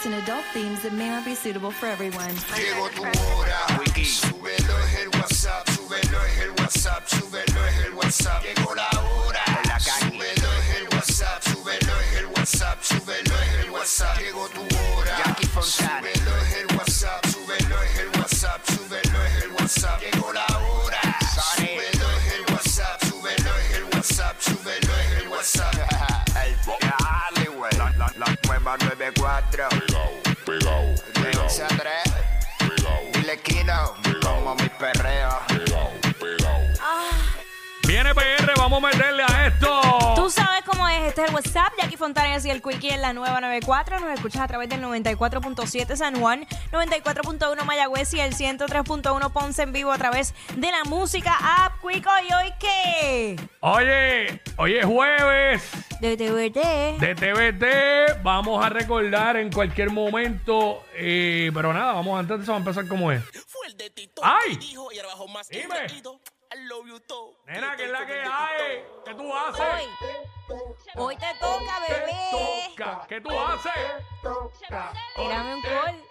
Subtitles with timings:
[0.00, 2.34] lyrics and adult themes that may not be suitable for everyone.
[2.56, 3.66] Llegó tu hora,
[4.04, 8.42] súbelo es el WhatsApp, súbelo es el WhatsApp, súbelo es el WhatsApp.
[8.42, 9.44] Llegó la hora,
[9.78, 14.18] súbelo es el WhatsApp, súbelo es el WhatsApp, súbelo es el WhatsApp.
[14.18, 16.49] Llegó tu hora, súbelo es el WhatsApp,
[28.70, 29.68] nueva 94.
[29.68, 30.10] Pegao,
[30.44, 30.82] pegao,
[31.14, 31.80] De pegao, 11 a 3.
[32.58, 33.94] pegao, Dile Kino.
[34.22, 35.38] Como mi perreo.
[35.48, 36.60] pegao, pegao.
[37.86, 40.12] Viene PR, vamos a meterle a esto.
[40.14, 43.12] Tú sabes cómo es, este es el WhatsApp, Jackie Fontanes y el Quickie en la
[43.12, 43.98] nueva 94.
[43.98, 49.72] Nos escuchas a través del 94.7 San Juan, 94.1 Mayagüez y el 103.1 Ponce en
[49.72, 52.10] vivo a través de la música app Quico.
[52.28, 53.36] ¿Y hoy qué?
[53.60, 56.98] Oye, hoy es jueves De TVT.
[56.98, 58.22] de TVT.
[58.22, 60.84] Vamos a recordar en cualquier momento.
[60.94, 63.22] eh, pero nada, vamos antes de eso, vamos a empezar como es.
[63.46, 64.22] Fue el de Tito.
[64.24, 64.52] ¡Ay!
[64.52, 65.74] Y dijo, y ahora bajó más Dime.
[65.86, 66.20] que Tito.
[66.52, 67.36] I love you too.
[67.46, 68.82] Nena, ¿qué es la que hay?
[69.04, 69.60] ¿Qué tú haces?
[70.48, 70.56] Hoy.
[70.96, 72.12] Hoy te toca, bebé.
[72.32, 73.06] Toca.
[73.08, 73.72] ¿Qué tú haces?
[75.16, 76.04] Tírame un call.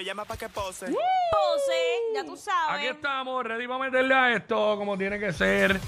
[0.00, 0.86] Me llama pa' que pose.
[0.86, 1.78] Pose,
[2.14, 2.78] ya tú sabes.
[2.78, 5.78] Aquí estamos, ready para meterle a esto como tiene que ser.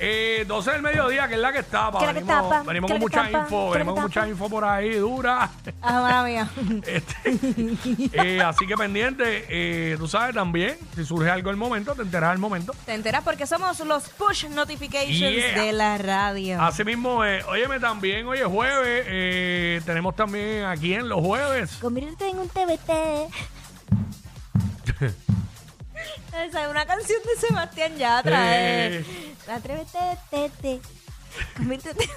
[0.00, 1.98] Eh, 12 del mediodía, que es la que tapa.
[1.98, 3.94] Que la que venimos tapa, venimos que con que mucha tapa, info, que la venimos
[3.94, 4.28] que con mucha tapa.
[4.28, 5.50] info por ahí, dura.
[5.82, 6.48] Ah, mala mía.
[6.86, 7.38] Este,
[8.12, 12.30] eh, así que pendiente, eh, tú sabes también, si surge algo el momento, te enteras
[12.30, 12.74] al momento.
[12.86, 15.62] Te enteras porque somos los push notifications Yeah.
[15.62, 16.62] de la radio.
[16.62, 21.76] Así mismo, eh, óyeme también, hoy es jueves, eh, tenemos también aquí en los jueves.
[21.80, 22.90] Conviértete en un TBT.
[26.48, 28.56] Esa es una canción de Sebastián Yatra.
[28.56, 28.98] Eh.
[28.98, 29.27] Eh.
[29.48, 29.98] Atrévete,
[30.30, 30.80] tete.
[31.56, 32.08] Conviértete.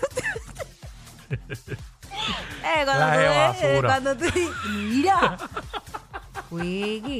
[2.64, 3.88] Eh, cuando, La tú, eh, basura.
[3.90, 4.26] cuando tú
[4.70, 5.38] mira.
[6.52, 7.20] Wiggy.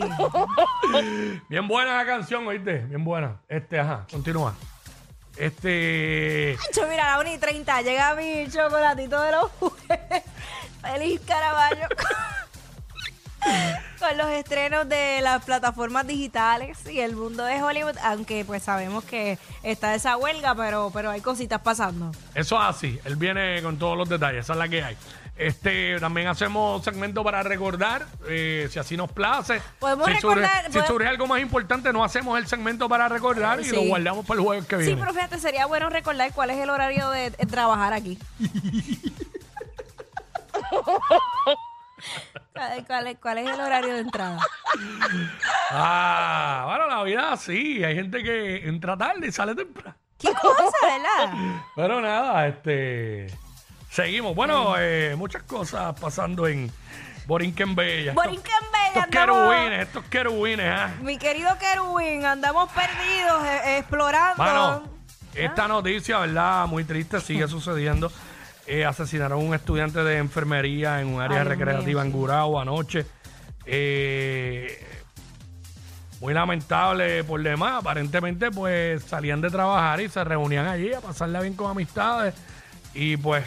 [1.48, 3.38] Bien buena la canción, oíste, bien buena.
[3.48, 4.54] Este, ajá, continúa.
[5.38, 10.24] Este, Yo, mira, a la 1 y 30 llega mi chocolatito de los jueves.
[10.82, 11.88] Feliz Caraballo.
[14.02, 19.04] Con los estrenos de las plataformas digitales y el mundo de Hollywood, aunque pues sabemos
[19.04, 22.12] que está esa huelga, pero, pero hay cositas pasando.
[22.34, 24.98] eso es así, él viene con todos los detalles, esa es la que hay.
[25.38, 29.62] Este, también hacemos segmento para recordar, eh, si así nos place.
[29.80, 33.60] Podemos si surge, recordar- si surge algo más importante, no hacemos el segmento para recordar
[33.62, 33.76] y Sí.
[33.76, 35.00] lo guardamos para el jueves que Sí, viene.
[35.02, 38.18] pero fíjate, sería bueno recordar cuál es el horario de, de trabajar aquí.
[42.62, 44.38] ¿Cuál, cuál es, cuál es el horario de entrada?
[45.72, 49.96] Ah, bueno, la vida sí, hay gente que entra tarde y sale temprano.
[50.20, 51.34] ¿Qué cosa, verdad?
[51.76, 53.28] Pero nada, este.
[53.90, 54.36] Seguimos.
[54.36, 56.72] Bueno, eh, muchas cosas pasando en
[57.26, 58.14] Borinquen Bella.
[58.14, 60.92] Borinquen Bella, Estos andamos- querubines, estos querubines, ¿ah?
[61.02, 64.36] Mi querido Kerwin, andamos perdidos, eh, explorando.
[64.44, 64.84] Bueno,
[65.34, 66.68] esta noticia, ¿verdad?
[66.68, 68.12] Muy triste, sigue sucediendo.
[68.74, 72.12] Eh, asesinaron a un estudiante de enfermería en un área Ay, recreativa en.
[72.14, 73.06] Gurao anoche.
[73.66, 74.82] Eh,
[76.22, 77.82] muy lamentable por demás.
[77.82, 82.34] Aparentemente, pues salían de trabajar y se reunían allí a pasarla bien con amistades.
[82.94, 83.44] Y pues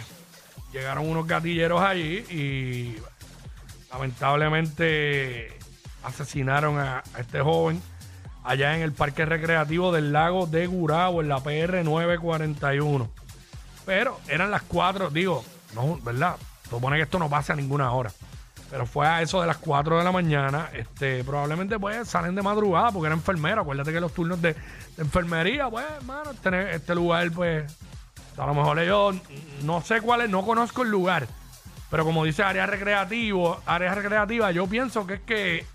[0.75, 2.97] llegaron unos gatilleros allí y
[3.91, 5.57] lamentablemente
[6.03, 7.81] asesinaron a, a este joven
[8.43, 13.24] allá en el parque recreativo del lago de Gurabo, en la PR 941.
[13.87, 15.45] Pero eran las 4, digo,
[15.75, 16.37] no, ¿verdad?
[16.71, 18.11] Supone que esto no pasa a ninguna hora.
[18.71, 20.69] Pero fue a eso de las 4 de la mañana.
[20.73, 23.61] Este, probablemente pues salen de madrugada porque era enfermera.
[23.61, 27.65] Acuérdate que los turnos de, de enfermería, pues, hermano, este, este lugar, pues,
[28.37, 29.17] a lo mejor ellos,
[29.63, 31.29] no sé cuál es, no conozco el lugar.
[31.91, 35.67] Pero como dice área recreativo, área recreativa, yo pienso que es que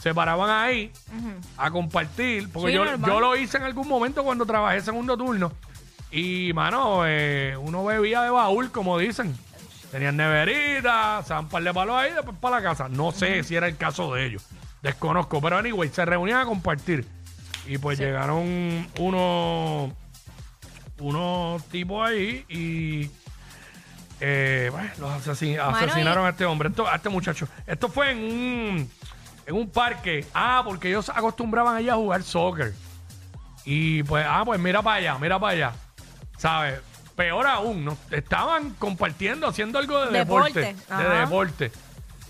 [0.00, 0.90] se paraban ahí
[1.58, 5.52] a compartir, porque Sí, yo, yo lo hice en algún momento cuando trabajé segundo turno.
[6.10, 9.36] Y, mano, eh, uno bebía de baúl, como dicen.
[9.90, 12.88] Tenían neverita, se dan un par de palos ahí después para la casa.
[12.88, 14.44] No sé si era el caso de ellos.
[14.82, 15.40] Desconozco.
[15.40, 17.06] Pero, anyway, se reunían a compartir.
[17.66, 19.92] Y pues llegaron unos,
[20.98, 23.10] unos tipos ahí y
[24.20, 27.48] eh, bueno, los asesin- asesinaron y- a este hombre, esto- a este muchacho.
[27.66, 28.90] Esto fue en un,
[29.46, 30.26] en un parque.
[30.34, 32.74] Ah, porque ellos acostumbraban allá a jugar soccer.
[33.64, 35.72] Y pues, ah, pues mira para allá, mira para allá.
[36.40, 36.80] ¿Sabes?
[37.14, 37.98] Peor aún, ¿no?
[38.10, 40.84] Estaban compartiendo, haciendo algo de Deporte, deporte.
[40.88, 41.20] De ajá.
[41.20, 41.72] deporte.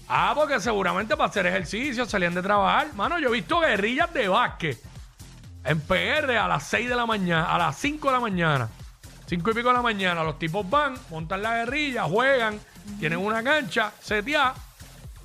[0.08, 2.92] Ah, porque seguramente para hacer ejercicio salían de trabajar.
[2.94, 4.82] Mano, yo he visto guerrillas de básquet
[5.64, 8.68] en PR a las 6 de la mañana, a las 5 de la mañana.
[9.26, 10.24] 5 y pico de la mañana.
[10.24, 12.58] Los tipos van, montan la guerrilla, juegan,
[12.98, 14.54] tienen una cancha, seteada,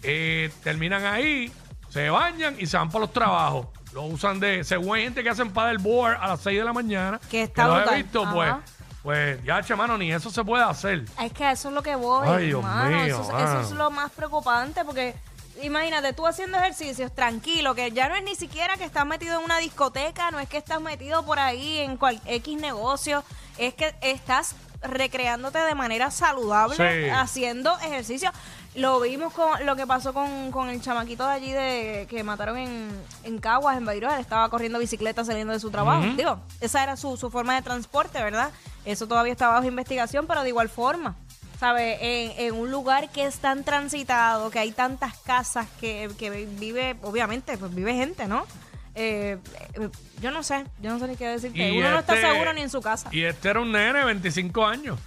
[0.04, 1.52] eh, terminan ahí,
[1.90, 3.68] se bañan y se van para los trabajos.
[3.94, 7.20] Lo usan de, según hay gente que hacen paddleboard a las 6 de la mañana.
[7.32, 8.34] Que está los he visto, Ajá.
[8.34, 8.75] pues,
[9.06, 11.06] pues, ya, che, mano, ni eso se puede hacer.
[11.22, 12.28] Es que eso es lo que voy.
[12.28, 12.90] Ay, Dios mano.
[12.90, 15.16] mío, eso, es- eso es lo más preocupante porque
[15.62, 19.46] imagínate tú haciendo ejercicios tranquilo, que ya no es ni siquiera que estás metido en
[19.46, 23.24] una discoteca, no es que estás metido por ahí en cual, X negocio,
[23.58, 27.10] es que estás recreándote de manera saludable Sí.
[27.10, 28.32] haciendo ejercicio.
[28.76, 32.58] Lo vimos con lo que pasó con, con el chamaquito de allí de que mataron
[32.58, 32.90] en,
[33.24, 34.14] en Caguas, en Bayró.
[34.14, 36.04] Él estaba corriendo bicicleta saliendo de su trabajo.
[36.18, 38.52] Digo, esa era su, su forma de transporte, ¿verdad?
[38.84, 41.16] Eso todavía está bajo investigación, pero de igual forma.
[41.60, 41.98] ¿Sabe?
[42.02, 46.98] En, en un lugar que es tan transitado, que hay tantas casas que, que vive,
[47.02, 48.46] obviamente, pues vive gente, ¿no?
[48.94, 49.38] Eh,
[49.76, 49.90] eh,
[50.22, 51.70] yo no sé, yo no sé ni qué decirte.
[51.70, 53.08] Y Uno no está este- seguro ni en su casa.
[53.12, 55.00] Y este era un nene de 25 años.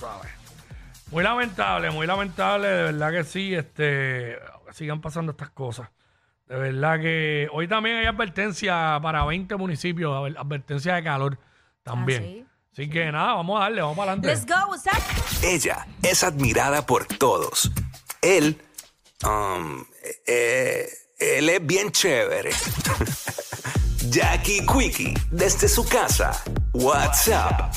[0.00, 0.30] ¿Sabes?
[1.14, 4.36] Muy lamentable, muy lamentable, de verdad que sí, este,
[4.72, 5.88] sigan pasando estas cosas.
[6.48, 11.38] De verdad que hoy también hay advertencia para 20 municipios, adver- advertencia de calor
[11.84, 12.48] también.
[12.72, 14.26] Así que nada, vamos a darle, vamos para adelante.
[14.26, 15.44] Let's go, what's up?
[15.44, 17.70] Ella es admirada por todos.
[18.20, 18.60] Él,
[19.24, 19.84] um,
[20.26, 20.88] eh,
[21.20, 22.50] él es bien chévere.
[24.10, 26.42] Jackie Quickie, desde su casa.
[26.72, 27.72] WhatsApp